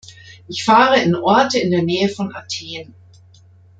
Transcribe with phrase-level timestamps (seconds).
[0.47, 2.95] Ich fahre in Orte in der Nähe von Athen.